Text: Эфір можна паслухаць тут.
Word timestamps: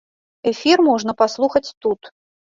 Эфір 0.51 0.81
можна 0.87 1.15
паслухаць 1.21 1.63
тут. 1.83 2.13